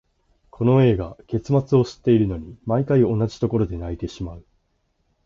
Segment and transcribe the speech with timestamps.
[0.49, 4.43] この映画、結末を知っているのに、毎回同じところで泣いてしまう。